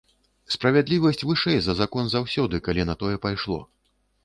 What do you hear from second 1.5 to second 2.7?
за закон заўсёды,